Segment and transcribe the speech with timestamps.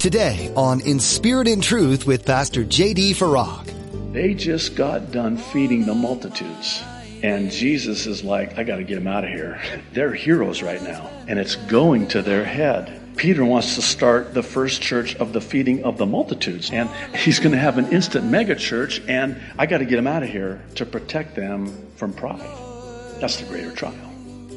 [0.00, 3.12] Today on In Spirit and Truth with Pastor J.D.
[3.12, 3.70] Farag.
[4.14, 6.82] They just got done feeding the multitudes.
[7.22, 9.60] And Jesus is like, I got to get them out of here.
[9.92, 11.10] They're heroes right now.
[11.28, 12.98] And it's going to their head.
[13.16, 16.70] Peter wants to start the first church of the feeding of the multitudes.
[16.70, 19.02] And he's going to have an instant mega church.
[19.06, 22.40] And I got to get them out of here to protect them from pride.
[23.20, 23.94] That's the greater trial.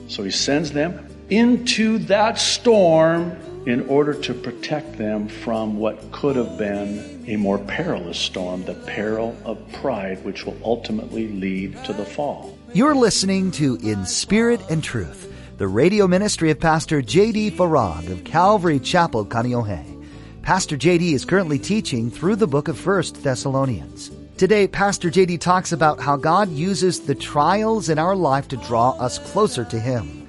[0.07, 6.35] So he sends them into that storm in order to protect them from what could
[6.35, 11.93] have been a more perilous storm, the peril of pride, which will ultimately lead to
[11.93, 12.57] the fall.
[12.73, 17.51] You're listening to In Spirit and Truth, the radio ministry of Pastor J.D.
[17.51, 19.89] Farag of Calvary Chapel, Kaneohe.
[20.41, 21.13] Pastor J.D.
[21.13, 24.11] is currently teaching through the book of First Thessalonians.
[24.35, 28.89] Today, Pastor JD talks about how God uses the trials in our life to draw
[28.97, 30.22] us closer to Him.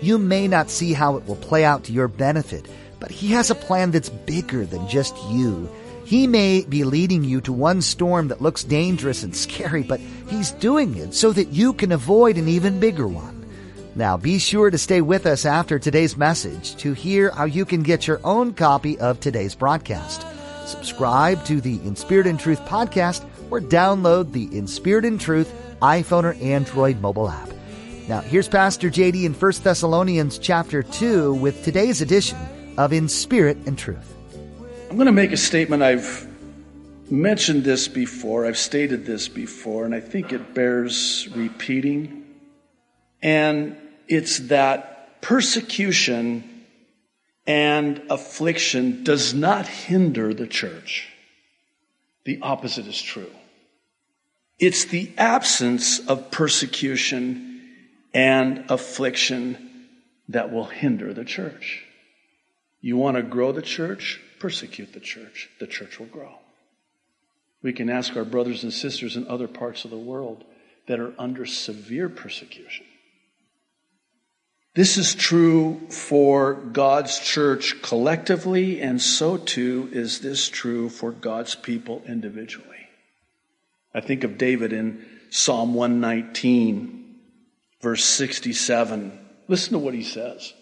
[0.00, 2.68] You may not see how it will play out to your benefit,
[3.00, 5.68] but He has a plan that's bigger than just you.
[6.04, 10.52] He may be leading you to one storm that looks dangerous and scary, but He's
[10.52, 13.46] doing it so that you can avoid an even bigger one.
[13.94, 17.82] Now be sure to stay with us after today's message to hear how you can
[17.82, 20.24] get your own copy of today's broadcast.
[20.66, 25.52] Subscribe to the In Spirit and Truth podcast or download the In Spirit and Truth
[25.82, 27.50] iPhone or Android mobile app.
[28.08, 32.38] Now here's Pastor JD in 1 Thessalonians chapter 2 with today's edition
[32.78, 34.16] of In Spirit and Truth.
[34.88, 35.82] I'm going to make a statement.
[35.82, 36.26] I've
[37.10, 42.24] mentioned this before, I've stated this before, and I think it bears repeating.
[43.20, 46.64] And it's that persecution
[47.46, 51.10] and affliction does not hinder the church.
[52.24, 53.30] The opposite is true.
[54.58, 57.47] It's the absence of persecution
[58.12, 59.86] and affliction
[60.28, 61.84] that will hinder the church.
[62.80, 64.20] You want to grow the church?
[64.38, 65.50] Persecute the church.
[65.58, 66.38] The church will grow.
[67.62, 70.44] We can ask our brothers and sisters in other parts of the world
[70.86, 72.86] that are under severe persecution.
[74.74, 81.56] This is true for God's church collectively, and so too is this true for God's
[81.56, 82.86] people individually.
[83.92, 87.07] I think of David in Psalm 119,
[87.80, 89.26] verse 67.
[89.48, 90.52] Listen to what he says.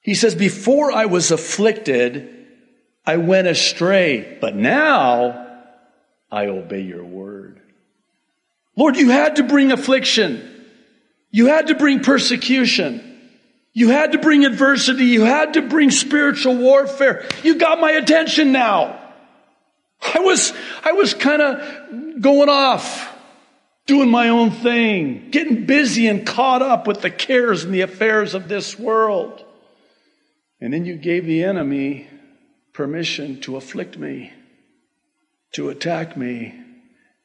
[0.00, 2.46] He says, Before I was afflicted,
[3.04, 5.46] I went astray, but now
[6.30, 7.60] I obey your word.
[8.76, 10.64] Lord, you had to bring affliction.
[11.30, 13.02] You had to bring persecution.
[13.72, 15.06] You had to bring adversity.
[15.06, 17.26] You had to bring spiritual warfare.
[17.42, 19.00] You got my attention now.
[20.14, 20.52] I was,
[20.84, 23.12] I was kind of going off,
[23.86, 28.34] doing my own thing, getting busy and caught up with the cares and the affairs
[28.34, 29.44] of this world.
[30.60, 32.08] And then you gave the enemy
[32.72, 34.32] permission to afflict me,
[35.52, 36.54] to attack me,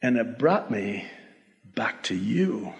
[0.01, 1.05] and it brought me
[1.75, 2.73] back to you.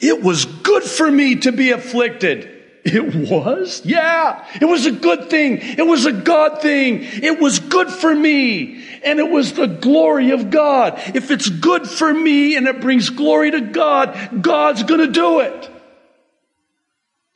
[0.00, 2.55] It was good for me to be afflicted.
[2.88, 3.84] It was?
[3.84, 4.46] Yeah.
[4.60, 5.58] It was a good thing.
[5.60, 7.00] It was a God thing.
[7.02, 8.84] It was good for me.
[9.02, 10.94] And it was the glory of God.
[11.14, 15.70] If it's good for me and it brings glory to God, God's gonna do it.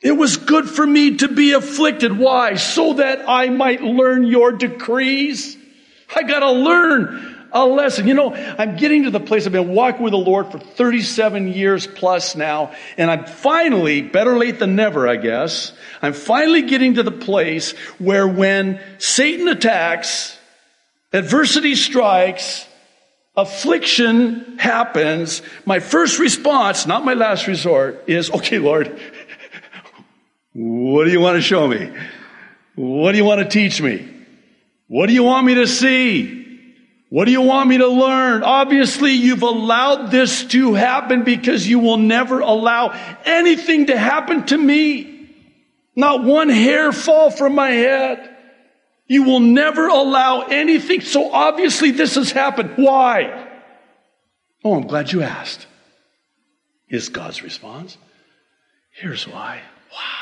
[0.01, 2.17] It was good for me to be afflicted.
[2.17, 2.55] Why?
[2.55, 5.57] So that I might learn your decrees.
[6.15, 8.07] I gotta learn a lesson.
[8.07, 11.49] You know, I'm getting to the place I've been walking with the Lord for 37
[11.49, 16.95] years plus now, and I'm finally, better late than never, I guess, I'm finally getting
[16.95, 20.37] to the place where when Satan attacks,
[21.13, 22.67] adversity strikes,
[23.35, 28.99] affliction happens, my first response, not my last resort, is, okay, Lord,
[30.53, 31.91] what do you want to show me?
[32.75, 34.07] What do you want to teach me?
[34.87, 36.40] What do you want me to see?
[37.11, 38.41] What do you want me to learn?
[38.41, 44.57] Obviously, you've allowed this to happen because you will never allow anything to happen to
[44.57, 45.29] me.
[45.93, 48.33] Not one hair fall from my head.
[49.07, 51.01] You will never allow anything.
[51.01, 52.75] So obviously this has happened.
[52.77, 53.45] Why?
[54.63, 55.67] Oh, I'm glad you asked.
[56.87, 57.97] Is God's response?
[58.91, 59.59] Here's why.
[59.91, 60.20] Wow.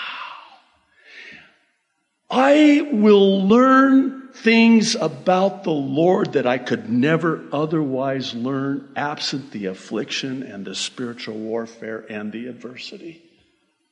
[2.30, 9.66] I will learn things about the Lord that I could never otherwise learn absent the
[9.66, 13.22] affliction and the spiritual warfare and the adversity.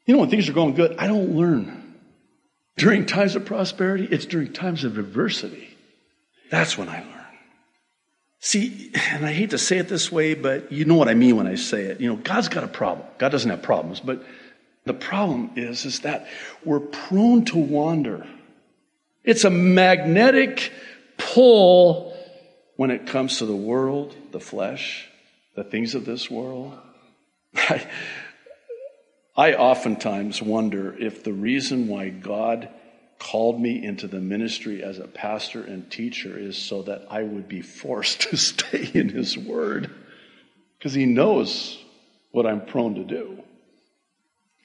[0.06, 1.96] You know, when things are going good, I don't learn.
[2.78, 5.76] During times of prosperity, it's during times of adversity.
[6.52, 7.14] That's when I learn.
[8.40, 11.36] See, and I hate to say it this way, but you know what I mean
[11.36, 12.00] when I say it.
[12.00, 13.08] You know, God's got a problem.
[13.18, 14.24] God doesn't have problems, but
[14.88, 16.28] the problem is, is that
[16.64, 18.26] we're prone to wander
[19.24, 20.72] It's a magnetic
[21.18, 22.16] pull
[22.76, 25.10] when it comes to the world, the flesh,
[25.56, 26.78] the things of this world.
[27.56, 27.88] I,
[29.36, 32.70] I oftentimes wonder if the reason why God
[33.20, 37.48] called me into the ministry as a pastor and teacher is so that I would
[37.48, 39.92] be forced to stay in His Word.
[40.78, 41.78] Because He knows
[42.32, 43.44] what I'm prone to do.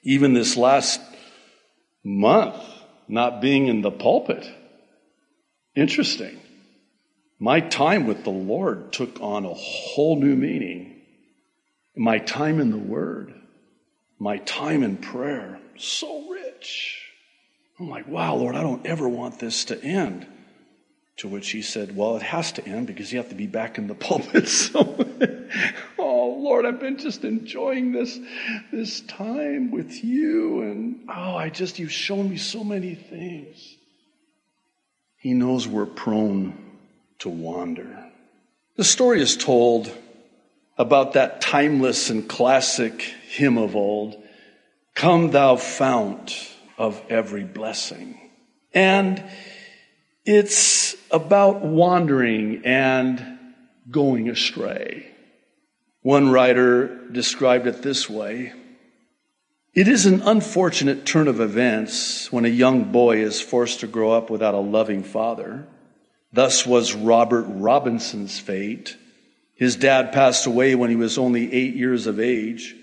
[0.03, 1.01] Even this last
[2.03, 2.55] month,
[3.07, 4.47] not being in the pulpit.
[5.75, 6.39] Interesting.
[7.39, 11.01] My time with the Lord took on a whole new meaning.
[11.95, 13.33] My time in the Word,
[14.19, 17.01] my time in prayer, so rich.
[17.79, 20.27] I'm like, wow, Lord, I don't ever want this to end.
[21.17, 23.77] To which he said, Well, it has to end because you have to be back
[23.77, 24.47] in the pulpit.
[24.47, 25.05] So,
[26.23, 28.19] oh, Lord, I've been just enjoying this,
[28.71, 30.61] this time with you.
[30.61, 33.77] And oh, I just, you've shown me so many things.
[35.17, 36.57] He knows we're prone
[37.19, 38.11] to wander.
[38.75, 39.91] The story is told
[40.77, 44.21] about that timeless and classic hymn of old
[44.95, 48.29] Come, thou fount of every blessing.
[48.73, 49.23] And
[50.23, 53.39] it's about wandering and
[53.89, 55.12] going astray.
[56.03, 58.51] One writer described it this way
[59.73, 64.11] It is an unfortunate turn of events when a young boy is forced to grow
[64.11, 65.65] up without a loving father.
[66.33, 68.97] Thus was Robert Robinson's fate.
[69.55, 72.75] His dad passed away when he was only eight years of age.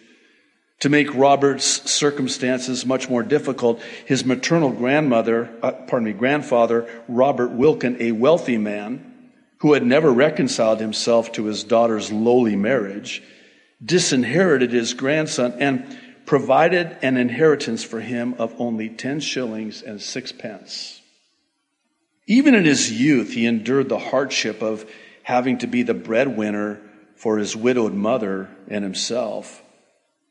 [0.78, 7.50] To make Robert's circumstances much more difficult, his maternal grandmother, uh, pardon me, grandfather, Robert
[7.50, 9.09] Wilkin, a wealthy man
[9.60, 13.22] who had never reconciled himself to his daughter's lowly marriage,
[13.84, 21.00] disinherited his grandson and provided an inheritance for him of only 10 shillings and sixpence.
[22.26, 24.88] Even in his youth, he endured the hardship of
[25.24, 26.80] having to be the breadwinner
[27.16, 29.62] for his widowed mother and himself.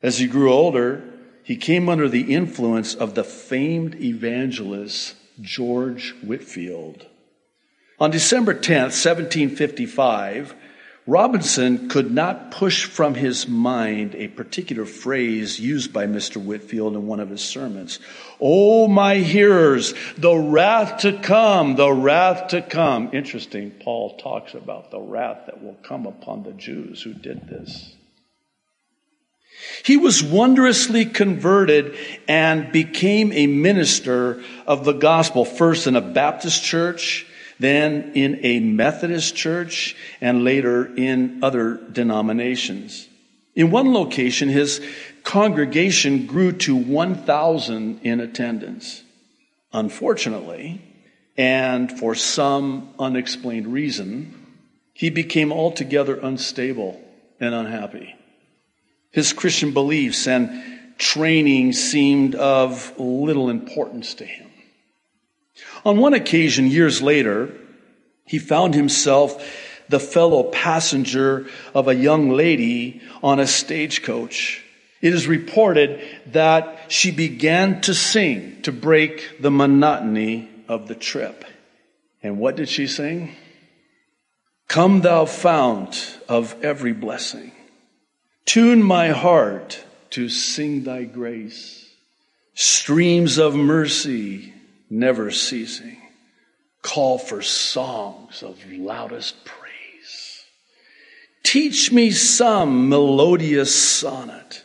[0.01, 1.03] As he grew older,
[1.43, 7.05] he came under the influence of the famed evangelist George Whitefield.
[7.99, 10.55] On December 10th, 1755,
[11.05, 16.37] Robinson could not push from his mind a particular phrase used by Mr.
[16.37, 17.99] Whitefield in one of his sermons.
[18.39, 23.09] Oh, my hearers, the wrath to come, the wrath to come.
[23.11, 27.95] Interesting, Paul talks about the wrath that will come upon the Jews who did this.
[29.83, 31.97] He was wondrously converted
[32.29, 37.25] and became a minister of the gospel, first in a Baptist church,
[37.59, 43.07] then in a Methodist church, and later in other denominations.
[43.55, 44.81] In one location, his
[45.23, 49.03] congregation grew to 1,000 in attendance.
[49.73, 50.81] Unfortunately,
[51.37, 54.35] and for some unexplained reason,
[54.93, 57.01] he became altogether unstable
[57.39, 58.15] and unhappy.
[59.11, 64.48] His Christian beliefs and training seemed of little importance to him.
[65.85, 67.53] On one occasion, years later,
[68.25, 69.43] he found himself
[69.89, 74.63] the fellow passenger of a young lady on a stagecoach.
[75.01, 81.45] It is reported that she began to sing to break the monotony of the trip.
[82.21, 83.35] And what did she sing?
[84.67, 87.51] Come, thou fount of every blessing.
[88.45, 91.87] Tune my heart to sing thy grace,
[92.53, 94.53] streams of mercy
[94.89, 95.97] never ceasing.
[96.81, 100.45] Call for songs of loudest praise.
[101.43, 104.63] Teach me some melodious sonnet,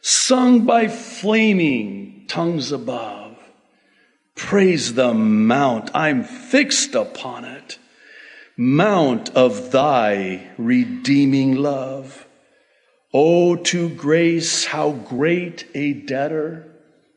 [0.00, 3.36] sung by flaming tongues above.
[4.34, 7.78] Praise the mount, I'm fixed upon it,
[8.56, 12.26] mount of thy redeeming love.
[13.12, 16.69] Oh, to grace, how great a debtor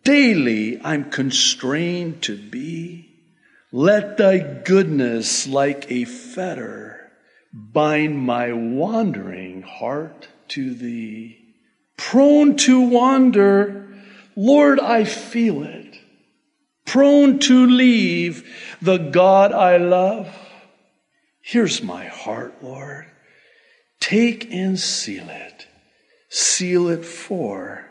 [0.04, 3.10] daily I'm constrained to be.
[3.72, 7.12] Let thy goodness like a fetter
[7.52, 11.40] bind my wandering heart to thee.
[11.98, 13.88] Prone to wander,
[14.36, 16.00] Lord, I feel it.
[16.86, 20.36] Prone to leave the God I love.
[21.42, 23.06] Here's my heart, Lord.
[24.00, 25.68] Take and seal it
[26.34, 27.86] seal it for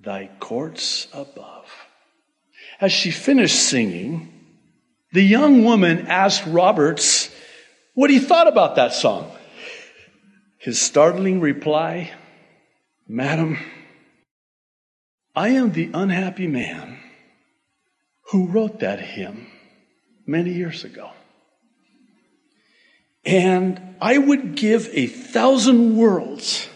[0.00, 1.66] thy courts above.
[2.80, 4.32] As she finished singing,
[5.12, 7.34] the young woman asked Roberts
[7.94, 9.30] what he thought about that song.
[10.58, 12.12] His startling reply,
[13.06, 13.58] Madam,
[15.34, 16.98] I am the unhappy man
[18.30, 19.46] who wrote that hymn
[20.26, 21.10] many years ago.
[23.24, 26.68] And I would give a thousand worlds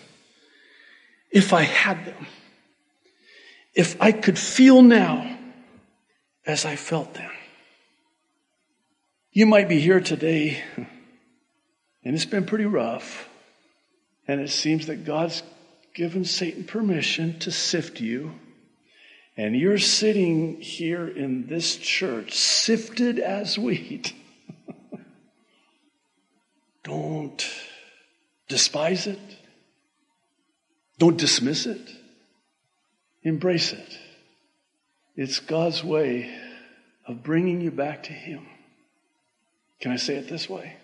[1.30, 2.26] if I had them.
[3.74, 5.38] If I could feel now
[6.46, 7.30] as I felt then.
[9.30, 13.28] You might be here today, and it's been pretty rough,
[14.28, 15.42] and it seems that God's
[15.94, 18.32] given Satan permission to sift you.
[19.34, 24.12] And you're sitting here in this church, sifted as wheat.
[26.84, 27.50] Don't
[28.48, 29.18] despise it.
[30.98, 31.80] Don't dismiss it.
[33.22, 33.98] Embrace it.
[35.16, 36.34] It's God's way
[37.06, 38.46] of bringing you back to Him.
[39.80, 40.76] Can I say it this way?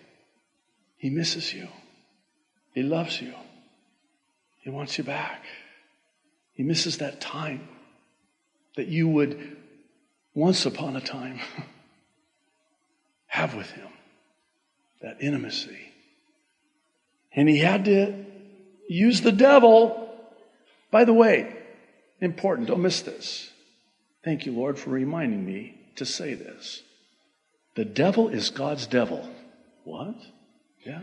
[0.97, 1.67] He misses you.
[2.73, 3.33] He loves you.
[4.61, 5.43] He wants you back.
[6.53, 7.67] He misses that time
[8.75, 9.57] that you would
[10.33, 11.39] once upon a time
[13.27, 13.87] have with Him.
[15.01, 15.79] That intimacy.
[17.33, 18.25] And He had to
[18.89, 20.13] use the devil.
[20.91, 21.55] By the way,
[22.21, 23.49] important, don't miss this.
[24.23, 26.81] Thank you, Lord, for reminding me to say this.
[27.75, 29.27] The devil is God's devil.
[29.83, 30.15] What?
[30.85, 31.01] Yeah.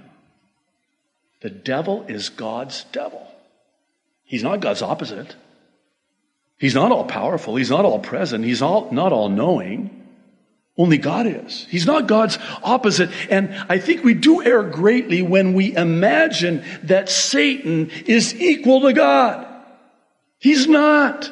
[1.40, 3.26] The devil is God's devil.
[4.24, 5.34] He's not God's opposite.
[6.58, 7.56] He's not all powerful.
[7.56, 8.44] He's not all present.
[8.44, 10.06] He's all, not all knowing.
[10.78, 11.66] Only God is.
[11.70, 13.10] He's not God's opposite.
[13.30, 18.92] And I think we do err greatly when we imagine that Satan is equal to
[18.92, 19.46] God.
[20.46, 21.28] He's not.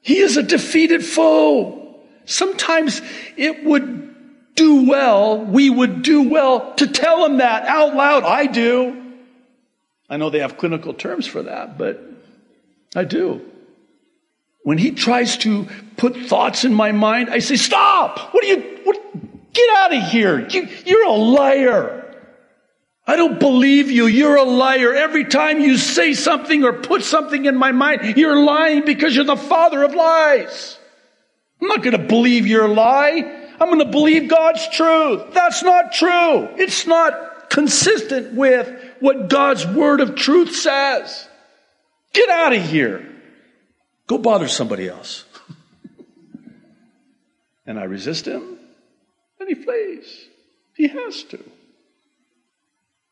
[0.00, 1.96] He is a defeated foe.
[2.24, 3.02] Sometimes
[3.36, 8.22] it would do well, we would do well to tell him that out loud.
[8.22, 9.16] I do.
[10.08, 12.00] I know they have clinical terms for that, but
[12.94, 13.40] I do.
[14.62, 15.66] When he tries to
[15.96, 18.32] put thoughts in my mind, I say, stop!
[18.32, 20.46] What are you, what, get out of here!
[20.48, 22.07] You, you're a liar!
[23.08, 24.06] I don't believe you.
[24.06, 24.92] You're a liar.
[24.92, 29.24] Every time you say something or put something in my mind, you're lying because you're
[29.24, 30.78] the father of lies.
[31.58, 33.46] I'm not going to believe your lie.
[33.58, 35.32] I'm going to believe God's truth.
[35.32, 36.48] That's not true.
[36.58, 38.68] It's not consistent with
[39.00, 41.26] what God's word of truth says.
[42.12, 43.10] Get out of here.
[44.06, 45.24] Go bother somebody else.
[47.66, 48.58] and I resist him,
[49.40, 50.28] and he flees.
[50.74, 51.42] He has to.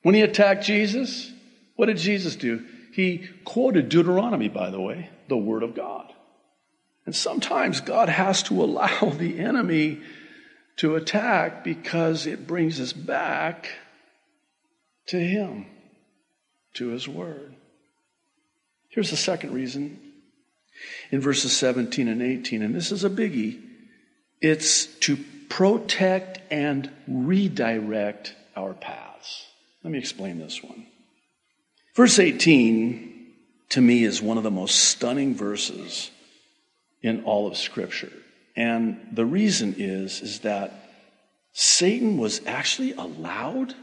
[0.06, 1.32] When he attacked Jesus,
[1.74, 2.64] what did Jesus do?
[2.92, 6.12] He quoted Deuteronomy, by the way, the Word of God.
[7.06, 10.00] And sometimes God has to allow the enemy
[10.76, 13.68] to attack because it brings us back
[15.06, 15.66] to Him,
[16.74, 17.56] to His Word.
[18.88, 19.98] Here's the second reason
[21.10, 23.60] in verses 17 and 18, and this is a biggie.
[24.40, 25.16] It's to
[25.48, 29.46] protect and redirect our paths.
[29.86, 30.84] Let me explain this one.
[31.94, 33.34] Verse 18
[33.68, 36.10] to me is one of the most stunning verses
[37.02, 38.10] in all of Scripture.
[38.56, 40.90] And the reason is, is that
[41.52, 43.74] Satan was actually allowed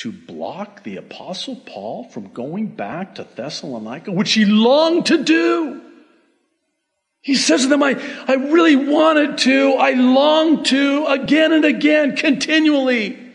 [0.00, 5.80] to block the Apostle Paul from going back to Thessalonica, which he longed to do.
[7.22, 12.14] He says to them, I, I really wanted to, I longed to, again and again,
[12.14, 13.28] continually.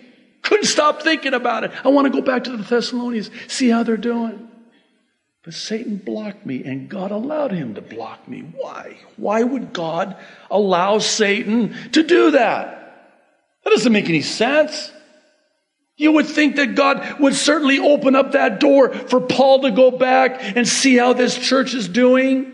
[0.45, 1.71] Couldn't stop thinking about it.
[1.83, 4.47] I want to go back to the Thessalonians, see how they're doing.
[5.43, 8.41] But Satan blocked me, and God allowed him to block me.
[8.41, 8.97] Why?
[9.17, 10.15] Why would God
[10.51, 13.17] allow Satan to do that?
[13.63, 14.91] That doesn't make any sense.
[15.97, 19.89] You would think that God would certainly open up that door for Paul to go
[19.89, 22.53] back and see how this church is doing.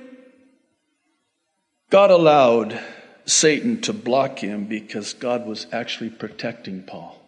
[1.90, 2.80] God allowed
[3.26, 7.21] Satan to block him because God was actually protecting Paul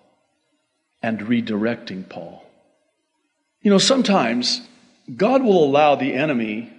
[1.03, 2.43] and redirecting Paul.
[3.61, 4.61] You know, sometimes
[5.15, 6.71] God will allow the enemy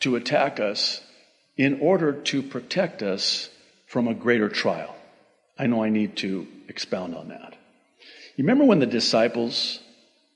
[0.00, 1.02] to attack us
[1.56, 3.50] in order to protect us
[3.86, 4.94] from a greater trial.
[5.58, 7.56] I know I need to expound on that.
[8.36, 9.80] You remember when the disciples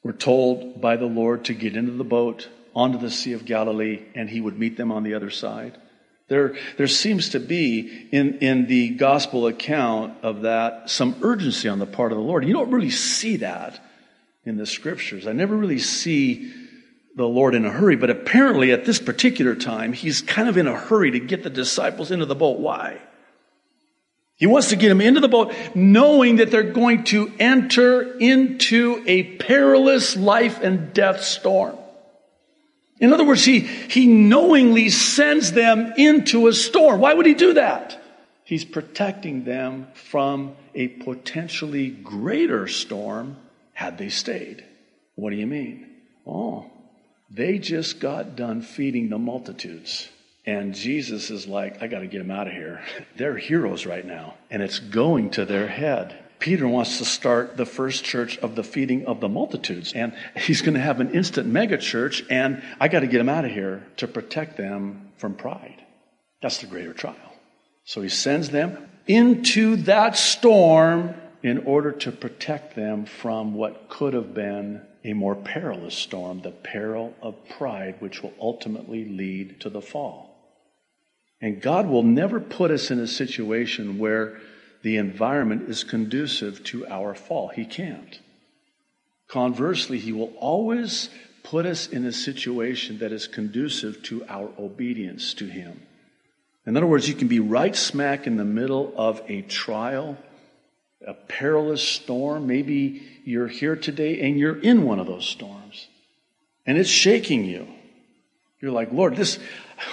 [0.03, 4.03] were told by the Lord to get into the boat onto the Sea of Galilee
[4.17, 5.79] and he would meet them on the other side?
[6.29, 11.79] There, there seems to be in, in the gospel account of that some urgency on
[11.79, 12.47] the part of the Lord.
[12.47, 13.81] You don't really see that
[14.45, 15.27] in the scriptures.
[15.27, 16.53] I never really see
[17.15, 20.67] the Lord in a hurry, but apparently at this particular time, he's kind of in
[20.67, 22.59] a hurry to get the disciples into the boat.
[22.59, 22.99] Why?
[24.37, 29.03] He wants to get them into the boat knowing that they're going to enter into
[29.07, 31.77] a perilous life and death storm.
[33.03, 37.01] In other words, he, he knowingly sends them into a storm.
[37.01, 38.01] Why would he do that?
[38.45, 43.39] He's protecting them from a potentially greater storm
[43.73, 44.65] had they stayed.
[45.17, 45.91] What do you mean?
[46.25, 46.71] Oh,
[47.29, 50.09] they just got done feeding the multitudes.
[50.47, 52.85] And Jesus is like, I got to get them out of here.
[53.17, 56.22] They're heroes right now, and it's going to their head.
[56.43, 60.61] Peter wants to start the first church of the feeding of the multitudes, and he's
[60.61, 63.53] going to have an instant mega church, and I got to get him out of
[63.53, 65.81] here to protect them from pride.
[66.43, 67.15] That's the greater trial.
[67.85, 74.13] So he sends them into that storm in order to protect them from what could
[74.13, 79.71] have been a more perilous storm, the peril of pride, which will ultimately lead to
[79.71, 80.35] the fall.
[81.41, 84.41] And God will never put us in a situation where
[84.83, 87.49] the environment is conducive to our fall.
[87.49, 88.21] He can't.
[89.29, 91.09] Conversely, He will always
[91.43, 95.83] put us in a situation that is conducive to our obedience to Him.
[96.67, 100.17] In other words, you can be right smack in the middle of a trial,
[101.07, 102.47] a perilous storm.
[102.47, 105.89] Maybe you're here today and you're in one of those storms
[106.67, 107.67] and it's shaking you.
[108.61, 109.39] You're like, Lord, this,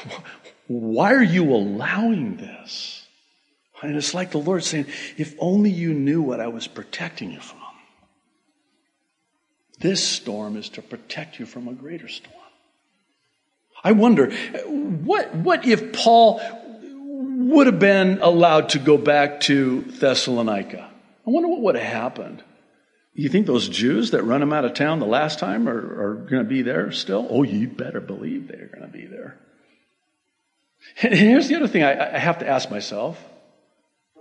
[0.68, 2.99] why are you allowing this?
[3.82, 7.40] And it's like the Lord saying, if only you knew what I was protecting you
[7.40, 7.60] from.
[9.80, 12.36] This storm is to protect you from a greater storm.
[13.82, 14.32] I wonder,
[14.68, 16.42] what, what if Paul
[17.04, 20.90] would have been allowed to go back to Thessalonica?
[21.26, 22.44] I wonder what would have happened.
[23.14, 25.78] You think those Jews that run him out of town the last time are,
[26.12, 27.26] are going to be there still?
[27.30, 29.38] Oh, you better believe they're going to be there.
[31.02, 33.24] And here's the other thing I, I have to ask myself.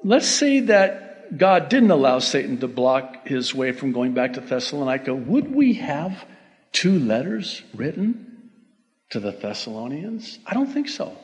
[0.04, 4.40] Let's say that God didn't allow Satan to block his way from going back to
[4.40, 5.14] Thessalonica.
[5.14, 6.24] Would we have
[6.72, 8.50] two letters written
[9.10, 10.38] to the Thessalonians?
[10.46, 11.16] I don't think so.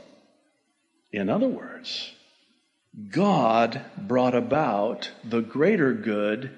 [1.12, 2.12] In other words,
[3.10, 6.50] God brought about the greater good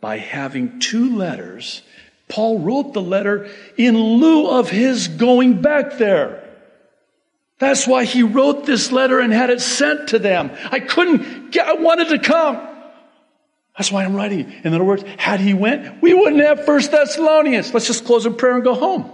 [0.00, 1.82] by having two letters.
[2.28, 6.39] Paul wrote the letter in lieu of his going back there.
[7.60, 10.50] That's why he wrote this letter and had it sent to them.
[10.72, 12.56] I couldn't get, I wanted to come.
[13.76, 14.50] That's why I'm writing.
[14.64, 17.72] In other words, had he went, we wouldn't have First Thessalonians.
[17.72, 19.10] Let's just close in prayer and go home.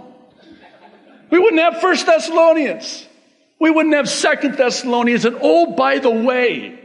[1.29, 3.05] We wouldn't have First Thessalonians.
[3.59, 5.25] We wouldn't have Second Thessalonians.
[5.25, 6.79] And oh, by the way,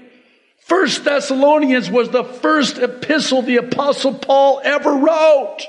[0.64, 5.61] First Thessalonians was the first epistle the apostle Paul ever wrote.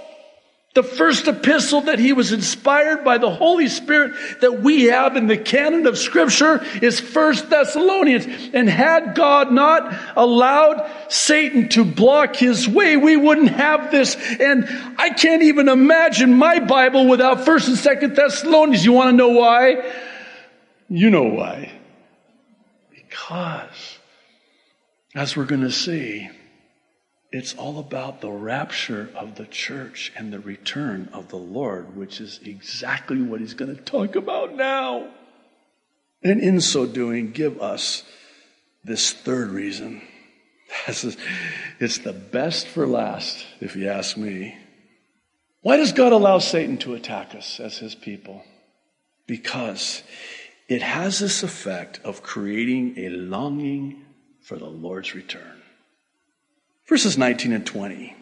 [0.73, 5.27] The first epistle that he was inspired by the Holy Spirit that we have in
[5.27, 8.25] the canon of scripture is First Thessalonians.
[8.53, 14.15] And had God not allowed Satan to block his way, we wouldn't have this.
[14.15, 18.83] And I can't even imagine my Bible without First and Second Thessalonians.
[18.83, 19.93] You want to know why?
[20.89, 21.71] You know why.
[22.89, 23.99] Because,
[25.13, 26.31] as we're going to see,
[27.34, 32.22] it's all about the rapture of the church and the return of the Lord, which
[32.22, 35.10] is exactly what he's going to talk about now.
[36.22, 38.04] And in so doing, give us
[38.84, 40.04] this third reason.
[41.80, 44.56] It's the best for last, if you ask me.
[45.62, 48.43] Why does God allow Satan to attack us as his people?
[49.26, 50.04] Because
[50.69, 54.06] it has this effect of creating a longing
[54.41, 55.62] for the Lord's return.
[56.93, 58.15] Verses 19 and 20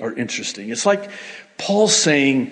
[0.00, 0.70] are interesting.
[0.70, 1.08] It's like
[1.56, 2.50] Paul saying,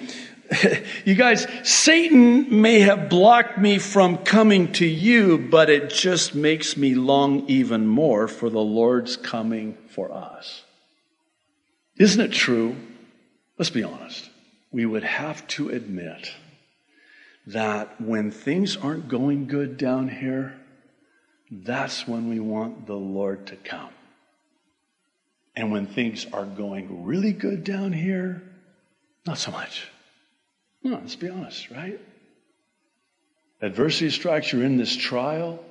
[1.05, 6.77] you guys, Satan may have blocked me from coming to you, but it just makes
[6.77, 10.63] me long even more for the Lord's coming for us.
[11.99, 12.77] Isn't it true?
[13.59, 14.31] Let's be honest.
[14.71, 16.31] We would have to admit
[17.45, 20.61] that when things aren't going good down here,
[21.51, 23.91] that's when we want the Lord to come.
[25.57, 28.43] And when things are going really good down here,
[29.27, 29.89] not so much.
[30.83, 31.99] No, let's be honest, right?
[33.63, 35.65] Adversity strikes, you're in this trial.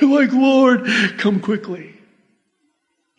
[0.00, 0.86] You're like, Lord,
[1.18, 1.94] come quickly.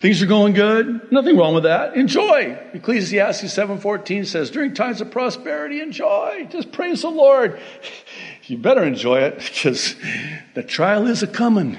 [0.01, 1.11] Things are going good.
[1.11, 1.95] Nothing wrong with that.
[1.95, 2.57] Enjoy.
[2.73, 6.47] Ecclesiastes 7.14 says, during times of prosperity, enjoy.
[6.49, 7.59] Just praise the Lord.
[8.45, 9.95] You better enjoy it because
[10.55, 11.77] the trial is a coming.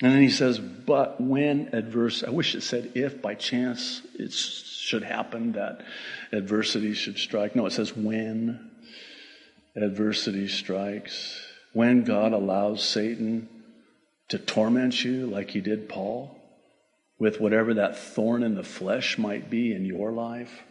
[0.00, 4.32] And then he says, but when adverse, I wish it said if by chance it
[4.32, 5.84] should happen that
[6.30, 7.56] adversity should strike.
[7.56, 8.70] No, it says when
[9.74, 11.44] adversity strikes.
[11.72, 13.48] When God allows Satan
[14.28, 16.38] to torment you like he did Paul
[17.18, 20.62] with whatever that thorn in the flesh might be in your life.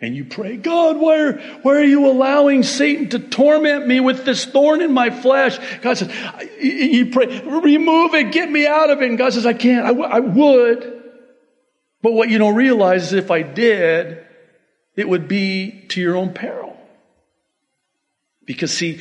[0.00, 4.24] And you pray, God, why are, why are you allowing Satan to torment me with
[4.24, 5.58] this thorn in my flesh?
[5.80, 6.12] God says,
[6.60, 9.08] you pray, remove it, get me out of it.
[9.08, 11.02] And God says, I can't, I, w- I would.
[12.02, 14.26] But what you don't realize is if I did,
[14.96, 16.76] it would be to your own peril.
[18.44, 19.00] Because see,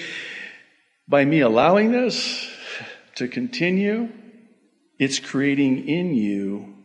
[1.07, 2.49] by me allowing this
[3.15, 4.09] to continue,
[4.97, 6.75] it's creating in you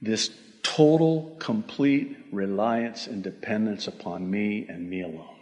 [0.00, 0.30] this
[0.62, 5.36] total, complete reliance and dependence upon me and me alone.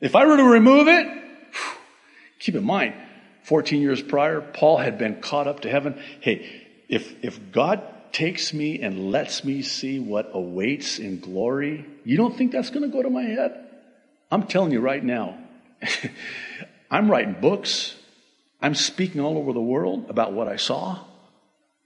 [0.00, 1.06] If I were to remove it,
[2.38, 2.94] keep in mind,
[3.44, 6.00] 14 years prior, Paul had been caught up to heaven.
[6.20, 7.82] Hey, if, if God
[8.12, 12.82] takes me and lets me see what awaits in glory, you don't think that's going
[12.82, 13.68] to go to my head?
[14.30, 15.38] I'm telling you right now,
[16.90, 17.94] I'm writing books.
[18.62, 21.00] I'm speaking all over the world about what I saw.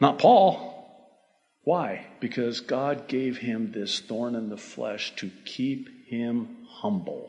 [0.01, 0.78] Not Paul.
[1.69, 2.07] Why?
[2.19, 7.29] Because God gave him this thorn in the flesh to keep him humble.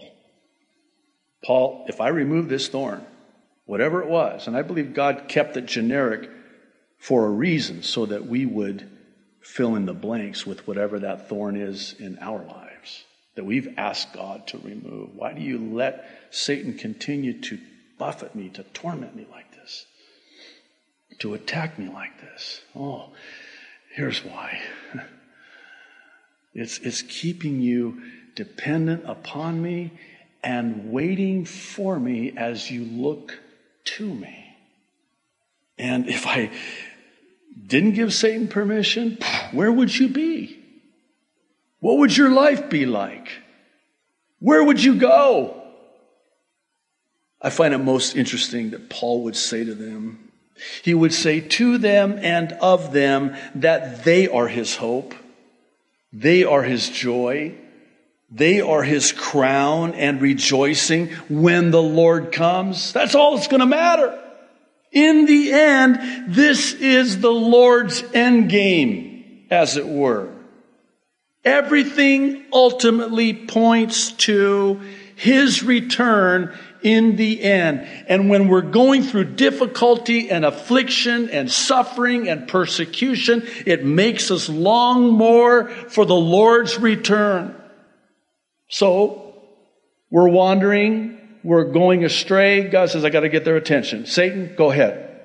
[1.44, 3.06] Paul, if I remove this thorn,
[3.66, 6.30] whatever it was, and I believe God kept it generic
[6.98, 8.90] for a reason so that we would
[9.42, 13.04] fill in the blanks with whatever that thorn is in our lives
[13.36, 15.16] that we've asked God to remove.
[15.16, 17.60] Why do you let Satan continue to
[17.98, 19.86] buffet me, to torment me like this,
[21.18, 22.62] to attack me like this?
[22.74, 23.12] Oh,
[23.92, 24.62] Here's why
[26.54, 28.02] it's, it's keeping you
[28.36, 29.92] dependent upon me
[30.44, 33.38] and waiting for me as you look
[33.84, 34.56] to me.
[35.78, 36.52] And if I
[37.66, 39.18] didn't give Satan permission,
[39.52, 40.60] where would you be?
[41.80, 43.30] What would your life be like?
[44.40, 45.62] Where would you go?
[47.42, 50.29] I find it most interesting that Paul would say to them,
[50.84, 55.14] he would say to them and of them that they are his hope,
[56.12, 57.56] they are his joy,
[58.32, 62.94] they are his crown and rejoicing when the Lord comes.
[62.94, 64.20] That's all that's going to matter.
[64.92, 70.30] In the end, this is the Lord's end game, as it were.
[71.46, 74.82] Everything ultimately points to
[75.16, 77.88] his return in the end.
[78.08, 84.50] And when we're going through difficulty and affliction and suffering and persecution, it makes us
[84.50, 87.56] long more for the Lord's return.
[88.70, 89.36] So,
[90.12, 92.68] we're wandering, we're going astray.
[92.68, 94.06] God says, I got to get their attention.
[94.06, 95.22] Satan, go ahead.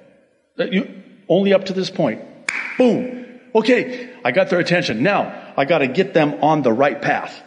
[0.58, 2.22] Uh, you, only up to this point.
[2.78, 3.40] Boom.
[3.54, 5.02] Okay, I got their attention.
[5.02, 7.40] Now, I got to get them on the right path.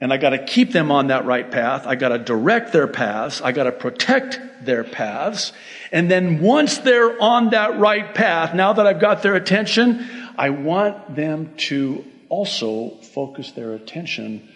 [0.00, 1.86] And I got to keep them on that right path.
[1.86, 3.40] I got to direct their paths.
[3.40, 5.52] I got to protect their paths.
[5.92, 10.50] And then once they're on that right path, now that I've got their attention, I
[10.50, 14.48] want them to also focus their attention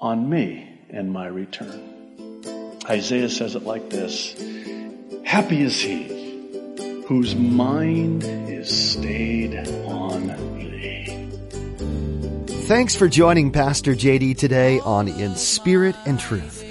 [0.00, 2.80] on me and my return.
[2.88, 4.34] Isaiah says it like this
[5.24, 9.56] Happy is he whose mind is stayed
[9.86, 10.51] on
[12.66, 16.64] Thanks for joining Pastor JD today on In Spirit and Truth.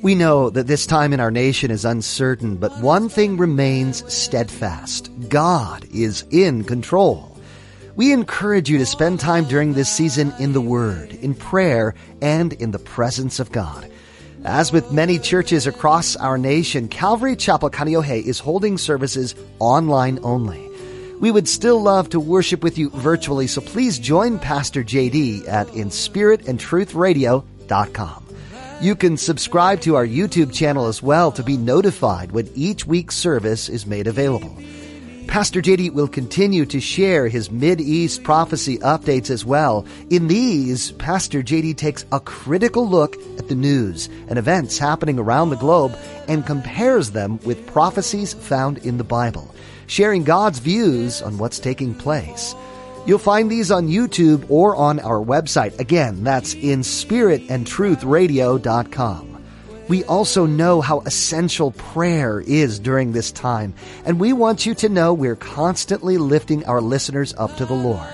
[0.00, 5.10] We know that this time in our nation is uncertain, but one thing remains steadfast.
[5.28, 7.36] God is in control.
[7.96, 12.52] We encourage you to spend time during this season in the Word, in prayer, and
[12.52, 13.90] in the presence of God.
[14.44, 20.71] As with many churches across our nation, Calvary Chapel Kaneohe is holding services online only.
[21.22, 25.68] We would still love to worship with you virtually, so please join Pastor JD at
[25.68, 28.26] inspiritandtruthradio.com.
[28.80, 33.14] You can subscribe to our YouTube channel as well to be notified when each week's
[33.14, 34.52] service is made available.
[35.28, 39.86] Pastor JD will continue to share his Mid-East prophecy updates as well.
[40.10, 45.50] In these, Pastor JD takes a critical look at the news and events happening around
[45.50, 49.54] the globe and compares them with prophecies found in the Bible
[49.86, 52.54] sharing God's views on what's taking place.
[53.06, 55.78] You'll find these on YouTube or on our website.
[55.80, 59.28] Again, that's in spiritandtruthradio.com.
[59.88, 64.88] We also know how essential prayer is during this time, and we want you to
[64.88, 68.06] know we're constantly lifting our listeners up to the Lord.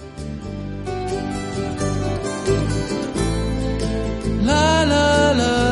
[5.38, 5.67] love